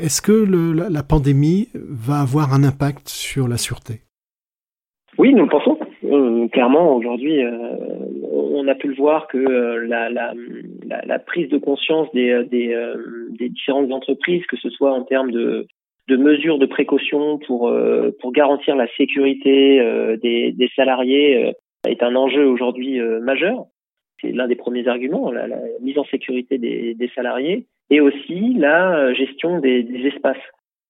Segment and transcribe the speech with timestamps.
[0.00, 4.02] Est-ce que la, pandémie va avoir un impact sur la sûreté?
[5.18, 5.76] Oui, nous le pensons.
[6.04, 7.50] Euh, clairement, aujourd'hui, euh,
[8.30, 12.46] on a pu le voir que euh, la, prise de conscience des,
[13.50, 15.66] différentes entreprises, que ce soit en termes de,
[16.08, 17.72] mesures de précaution pour
[18.32, 19.80] garantir la sécurité
[20.22, 21.54] des, salariés,
[21.88, 23.64] est un enjeu aujourd'hui majeur.
[24.20, 25.48] C'est l'un des premiers arguments, la,
[25.80, 30.36] mise en sécurité des salariés et aussi la gestion des, espaces.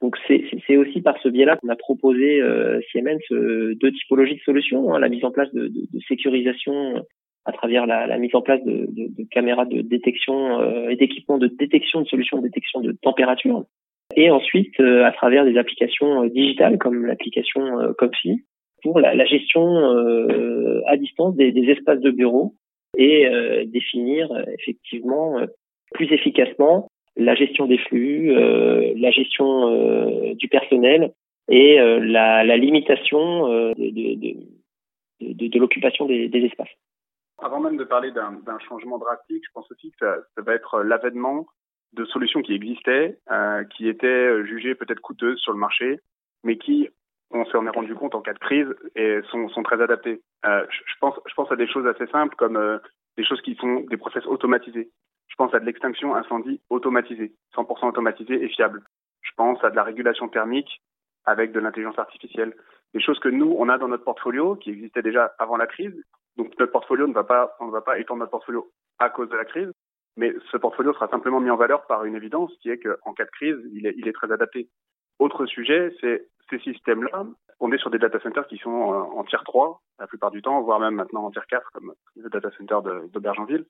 [0.00, 4.40] Donc c'est aussi par ce biais-là qu'on a proposé euh, Siemens euh, deux typologies de
[4.40, 7.02] solutions, hein, la mise en place de, de, de sécurisation
[7.46, 11.38] à travers la, la, mise en place de, de caméras de détection euh, et d'équipements
[11.38, 13.64] de détection de solutions de détection de température,
[14.14, 17.62] et ensuite euh, à travers des applications digitales comme l'application
[17.98, 18.44] Comfy
[18.82, 19.66] pour la, la gestion
[20.86, 22.54] à distance des, des, espaces de bureau
[22.98, 23.26] et
[23.66, 25.38] définir effectivement
[25.94, 31.12] plus efficacement la gestion des flux, euh, la gestion euh, du personnel
[31.48, 36.68] et euh, la, limitation de, l'occupation des, espaces.
[37.38, 41.46] Avant même de parler d'un changement drastique, je pense aussi que ça, va être l'avènement
[41.92, 43.18] de solutions qui existaient,
[43.76, 46.00] qui étaient jugées peut-être coûteuses sur le marché,
[46.42, 46.88] mais qui,
[47.30, 50.20] on s'en est rendu compte en cas de crise, et sont, très adaptées.
[50.44, 52.80] Je, pense, à des choses assez simples comme
[53.16, 54.90] des choses qui sont des process automatisés.
[55.28, 58.82] Je pense à de l'extinction incendie automatisée, 100% automatisée et fiable.
[59.22, 60.82] Je pense à de la régulation thermique
[61.24, 62.54] avec de l'intelligence artificielle.
[62.92, 65.94] Des choses que nous, on a dans notre portfolio, qui existaient déjà avant la crise.
[66.36, 69.28] Donc notre portfolio ne va pas, on ne va pas étendre notre portfolio à cause
[69.28, 69.72] de la crise,
[70.16, 73.24] mais ce portfolio sera simplement mis en valeur par une évidence qui est qu'en cas
[73.24, 74.68] de crise, il est, il est très adapté.
[75.18, 77.26] Autre sujet, c'est ces systèmes-là.
[77.60, 80.60] On est sur des data centers qui sont en tier 3 la plupart du temps,
[80.60, 83.64] voire même maintenant en tier 4 comme le data center de, de Bergenville.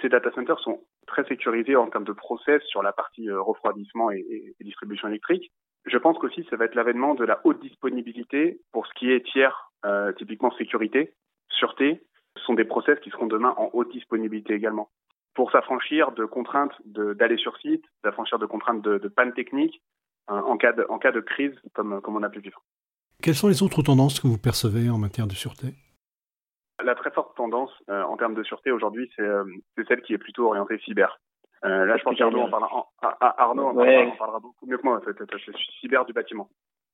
[0.00, 4.10] Ces data centers sont très sécurisés en termes de process sur la partie euh, refroidissement
[4.10, 5.52] et, distribution électrique.
[5.86, 9.24] Je pense qu'aussi ça va être l'avènement de la haute disponibilité pour ce qui est
[9.24, 11.14] tiers, euh, typiquement sécurité,
[11.50, 12.02] sûreté,
[12.36, 14.90] ce sont des process qui seront demain en haute disponibilité également.
[15.34, 19.82] Pour s'affranchir de contraintes d'aller sur site, s'affranchir de contraintes de, panne technique
[20.30, 22.62] euh, en, cas de, en cas de crise comme, comme on a pu vivre.
[23.22, 25.74] Quelles sont les autres tendances que vous percevez en matière de sûreté?
[26.82, 29.44] La très forte tendance euh, en termes de sûreté aujourd'hui, c'est euh,
[29.88, 31.20] celle qui est plutôt orientée cyber.
[31.64, 32.88] Euh, là, je pense qu'Arnaud en, parlera,
[33.20, 36.48] Arnaud en, parlera, beaucoup mieux que moi, c'est cyber du bâtiment.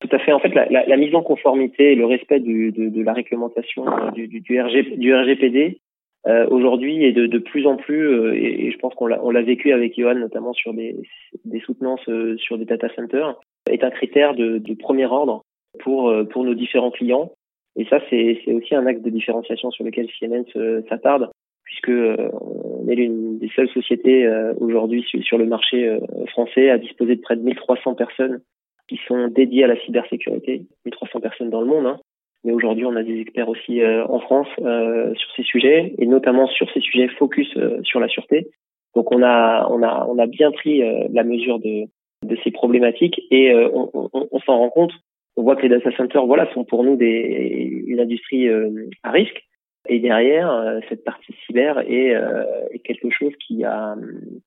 [0.00, 0.32] Tout à fait.
[0.32, 3.12] En fait, la, la, la mise en conformité et le respect du, de, de, la
[3.12, 5.80] réglementation euh, du, du, du, RG, du RGPD
[6.26, 9.72] euh, aujourd'hui est de, de, plus en plus, et, et, je pense qu'on l'a vécu
[9.72, 10.96] avec Johan, notamment sur des,
[11.44, 12.08] des soutenances
[12.38, 13.34] sur des data centers,
[13.70, 15.44] est un critère de, de premier ordre
[15.80, 17.32] pour, pour nos différents clients.
[17.76, 20.08] Et ça, c'est aussi un axe de différenciation sur lequel
[20.56, 21.30] euh, s'attarde,
[21.64, 25.98] puisque euh, on est l'une des seules sociétés euh, aujourd'hui sur, le marché
[26.28, 28.40] français à disposer de près de 1300 personnes
[28.88, 31.86] qui sont dédiées à la cybersécurité, 1300 personnes dans le monde.
[31.86, 31.98] Hein.
[32.44, 36.70] Mais aujourd'hui, on a des experts aussi en France sur ces sujets, et notamment sur
[36.72, 37.48] ces sujets focus
[37.84, 38.48] sur la sûreté.
[38.94, 41.86] Donc, on a, on a, on a bien pris la mesure de,
[42.26, 44.92] de ces problématiques et on, on, on s'en rend compte
[45.36, 49.10] on voit que les data centers, voilà, sont pour nous des, une industrie euh, à
[49.10, 49.42] risque.
[49.88, 53.96] Et derrière, euh, cette partie cyber est, euh, est, quelque chose qui a,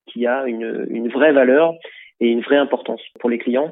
[0.07, 1.75] qui a une, une, vraie valeur
[2.19, 3.71] et une vraie importance pour les clients.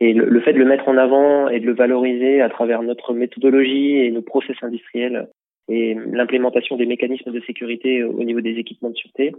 [0.00, 3.14] Et le, fait de le mettre en avant et de le valoriser à travers notre
[3.14, 5.28] méthodologie et nos process industriels
[5.68, 9.32] et l'implémentation des mécanismes de sécurité au niveau des équipements de sûreté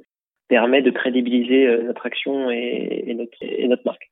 [0.47, 4.09] permet de crédibiliser notre action et, et, notre, et notre marque.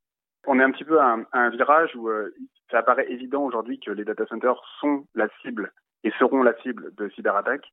[0.47, 2.09] On est un petit peu à un, un virage où
[2.73, 5.72] ça apparaît évident aujourd'hui que les data centers sont la cible
[6.03, 7.72] et seront la cible de cyberattaques.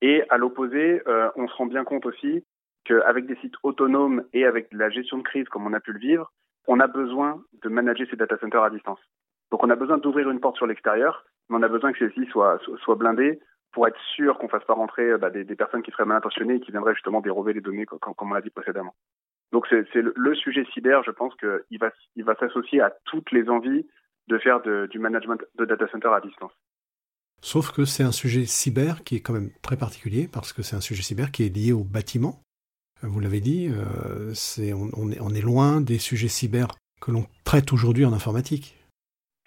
[0.00, 2.42] Et à l'opposé, euh, on se rend bien compte aussi
[2.84, 5.98] qu'avec des sites autonomes et avec la gestion de crise comme on a pu le
[5.98, 6.32] vivre,
[6.66, 9.00] on a besoin de manager ces data centers à distance.
[9.50, 12.24] Donc on a besoin d'ouvrir une porte sur l'extérieur, mais on a besoin que celle-ci
[12.30, 13.40] soit, soit blindée
[13.72, 16.60] pour être sûr qu'on fasse pas rentrer bah, des, personnes qui seraient mal intentionnées et
[16.60, 18.94] qui viendraient justement dérober les données comme, on l'a dit précédemment.
[19.52, 21.60] Donc c'est le, sujet cyber, je pense qu'il
[22.16, 23.86] il va s'associer à toutes les envies
[24.28, 26.52] de faire du management de data center à distance.
[27.40, 30.76] Sauf que c'est un sujet cyber qui est quand même très particulier parce que c'est
[30.76, 32.40] un sujet cyber qui est lié au bâtiment.
[33.02, 36.66] Vous l'avez dit, euh, c'est, on, est, on, est, loin des sujets cyber
[37.00, 38.74] que l'on traite aujourd'hui en informatique.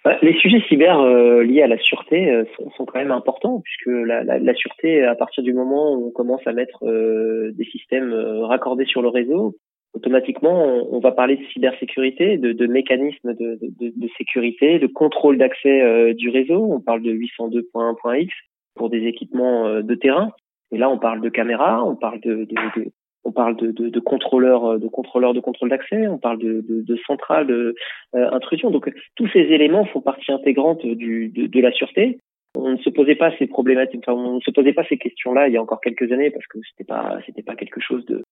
[0.04, 3.60] Bah, les sujets cyber euh, liés à la sûreté euh, sont, sont, quand même importants
[3.60, 7.64] puisque la, la, la, sûreté, à partir du moment où on commence à mettre des
[7.66, 8.12] systèmes
[8.44, 9.54] raccordés sur le réseau,
[9.94, 16.30] automatiquement, on, va parler de cybersécurité, de, mécanismes de, sécurité, de contrôle d'accès euh, du
[16.30, 16.66] réseau.
[16.70, 18.32] On parle de 802.1.x
[18.74, 20.30] pour des équipements euh, de terrain.
[20.70, 22.48] Et là, on parle de caméras, on parle de,
[23.24, 27.74] on de, contrôleurs de contrôleurs de contrôle d'accès, on parle de, centrales euh,
[28.12, 28.70] intrusion.
[28.70, 32.18] Donc tous ces éléments font partie intégrante de, la sûreté.
[32.56, 35.48] On ne se posait pas ces problématiques, enfin, on ne se posait pas ces questions-là
[35.48, 38.22] il y a encore quelques années parce que c'était pas c'était pas quelque chose de,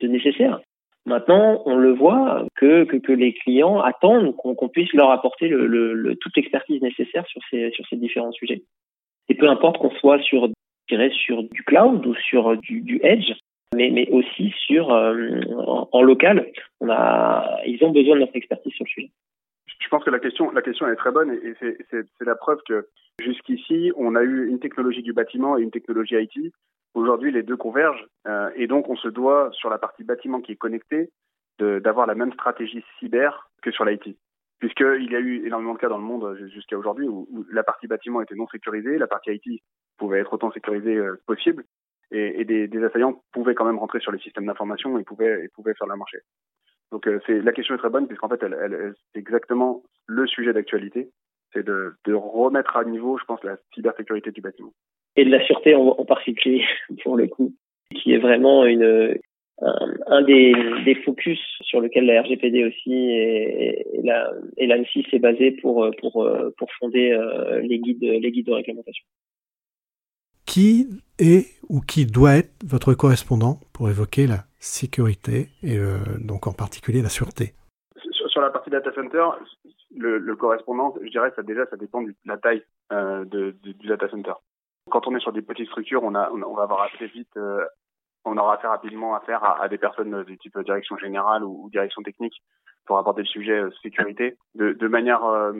[0.00, 0.60] de nécessaire.
[1.08, 7.26] Maintenant, on le voit que, les clients attendent qu'on puisse leur apporter toute l'expertise nécessaire
[7.26, 8.62] sur ces, différents sujets.
[9.30, 13.32] Et peu importe qu'on soit sur, du cloud ou sur du, edge,
[13.74, 15.40] mais, aussi sur euh,
[15.92, 16.46] en, local,
[16.82, 19.10] ils ont besoin de notre expertise sur le sujet.
[19.80, 21.54] Je pense que la question est très bonne et
[21.90, 22.88] c'est la preuve que
[23.22, 26.52] jusqu'ici, on a eu une technologie du bâtiment et une technologie IT
[26.94, 30.52] Aujourd'hui, les deux convergent euh, et donc on se doit, sur la partie bâtiment qui
[30.52, 31.10] est connectée,
[31.58, 34.16] d'avoir la même stratégie cyber que sur l'IT.
[34.58, 37.62] Puisqu'il y a eu énormément de cas dans le monde euh, jusqu'à aujourd'hui où, la
[37.62, 39.62] partie bâtiment était non sécurisée, la partie IT
[39.98, 41.64] pouvait être autant sécurisée euh, possible,
[42.10, 45.44] et, et des, des, assaillants pouvaient quand même rentrer sur les systèmes d'information et pouvaient,
[45.44, 46.18] et pouvaient faire la marché.
[46.90, 50.52] Donc euh, la question est très bonne puisqu'en fait elle, elle, c'est exactement le sujet
[50.52, 51.10] d'actualité,
[51.52, 54.72] c'est de, de remettre à niveau, je pense, la cybersécurité du bâtiment
[55.18, 56.64] et de la sûreté en, en, particulier
[57.02, 57.54] pour le coup,
[57.94, 59.18] qui est vraiment une
[59.60, 60.52] un, des,
[60.84, 65.90] des, focus sur lequel la RGPD aussi et, et la et l'ANSI s'est basé pour
[66.00, 69.04] pour pour fonder euh, les guides les guides de réglementation.
[70.46, 70.86] Qui
[71.18, 76.52] est ou qui doit être votre correspondant pour évoquer la sécurité et euh, donc en
[76.52, 77.52] particulier la sûreté?
[78.28, 79.24] Sur, la partie data center,
[79.96, 82.62] le, le, correspondant, je dirais, ça déjà, ça dépend de la taille
[82.92, 84.32] euh, de, de, du data center.
[84.90, 86.88] Quand on est sur des petites structures, on, a, va avoir
[87.36, 87.64] euh,
[88.24, 92.34] aura assez rapidement affaire à, des personnes du type direction générale ou, direction technique
[92.86, 94.36] pour aborder le sujet euh, sécurité.
[94.54, 95.52] De, manière euh,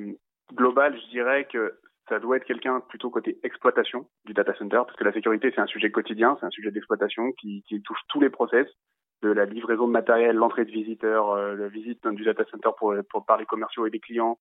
[0.55, 1.79] globale, je dirais que
[2.09, 5.61] ça doit être quelqu'un plutôt côté exploitation du data center, parce que la sécurité, c'est
[5.61, 8.67] un sujet quotidien, c'est un sujet d'exploitation qui, touche tous les process,
[9.23, 12.71] de la livraison de matériel, l'entrée de visiteurs, la visite du data center
[13.27, 14.39] par les commerciaux et les clients.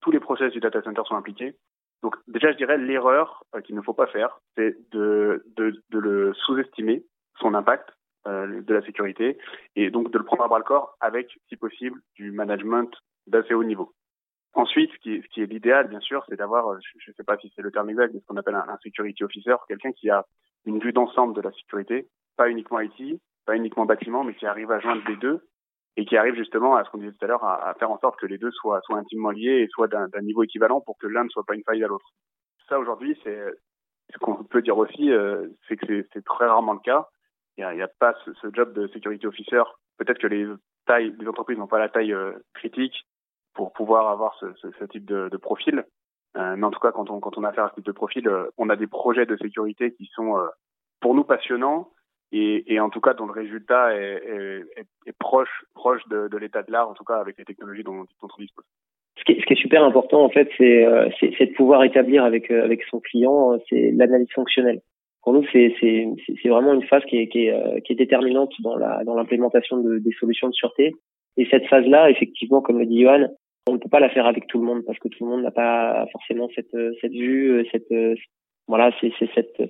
[0.00, 1.56] Tous les process du data center sont impliqués.
[2.02, 5.98] Donc déjà, je dirais l'erreur euh, qu'il ne faut pas faire, c'est de, de, de,
[5.98, 7.04] le sous-estimer,
[7.40, 7.88] son impact
[8.26, 9.38] euh, de la sécurité,
[9.74, 12.90] et donc de le prendre à bras le corps avec, si possible, du management
[13.26, 13.92] d'assez haut niveau.
[14.54, 17.24] Ensuite, ce qui, ce qui est l'idéal, bien sûr, c'est d'avoir, euh, je ne sais
[17.24, 19.92] pas si c'est le terme exact, mais ce qu'on appelle un, un security officer, quelqu'un
[19.92, 20.24] qui a
[20.64, 24.70] une vue d'ensemble de la sécurité, pas uniquement IT, pas uniquement bâtiment, mais qui arrive
[24.70, 25.40] à joindre les deux
[25.96, 28.18] et qui arrive justement à ce qu'on disait tout à l'heure, à, faire en sorte
[28.20, 31.24] que les deux soient, soient intimement liés et soient d'un niveau équivalent pour que l'un
[31.24, 32.06] ne soit pas une faille à l'autre.
[32.68, 33.40] Ça aujourd'hui, c'est
[34.12, 37.08] ce qu'on peut dire aussi, euh, c'est que c'est très rarement le cas.
[37.58, 39.62] Il n'y a, pas ce, job de security officer.
[39.96, 40.46] Peut-être que les
[40.86, 43.06] tailles, les entreprises n'ont pas la taille euh, critique
[43.54, 45.86] pour pouvoir avoir ce, type de, profil.
[46.36, 48.68] Euh, mais en tout cas, quand on, a affaire à ce type de profil, on
[48.68, 50.36] a des projets de sécurité qui sont
[51.00, 51.90] pour nous passionnants
[52.38, 54.22] et, et, en tout cas dont le résultat est,
[54.76, 57.82] est, est proche, proche de, de l'état de l'art, en tout cas avec les technologies
[57.82, 58.64] dont, dont on dispose.
[59.18, 62.24] Ce qui, est, ce qui est super important en fait, c'est euh, de pouvoir établir
[62.24, 64.80] avec euh, avec son client, euh, c'est l'analyse fonctionnelle.
[65.22, 65.74] Pour nous, c'est
[66.44, 69.98] vraiment une phase qui est, qui est, qui est déterminante dans la dans l'implémentation de,
[69.98, 70.94] des solutions de sûreté.
[71.36, 73.26] Et cette phase-là, effectivement, comme le dit Johan,
[73.66, 75.42] on ne peut pas la faire avec tout le monde parce que tout le monde
[75.42, 77.92] n'a pas forcément cette cette vue, cette
[78.68, 79.60] voilà, c'est cette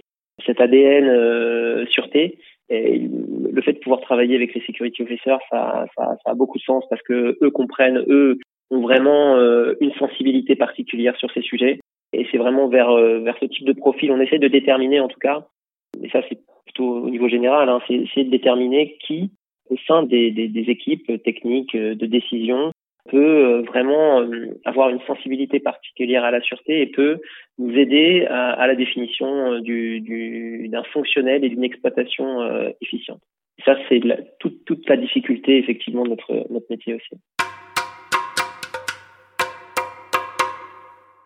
[0.44, 2.38] cet ADN euh, sûreté.
[2.68, 6.58] Et le fait de pouvoir travailler avec les security officers, ça, ça, ça a beaucoup
[6.58, 8.38] de sens parce que eux comprennent, eux
[8.70, 11.78] ont vraiment euh, une sensibilité particulière sur ces sujets.
[12.12, 15.08] Et c'est vraiment vers euh, vers ce type de profil, on essaie de déterminer en
[15.08, 15.46] tout cas,
[16.02, 19.30] et ça c'est plutôt au niveau général, hein, c'est essayer de déterminer qui
[19.70, 22.70] au sein des, des, des équipes techniques de décision
[23.06, 27.20] peut euh, vraiment euh, avoir une sensibilité particulière à la sûreté et peut
[27.58, 32.26] nous aider à, la définition euh, du, du, d'un fonctionnel et d'une exploitation
[32.80, 33.20] efficiente.
[33.64, 34.00] ça, c'est
[34.38, 37.16] toute, toute la difficulté effectivement de notre, notre métier aussi.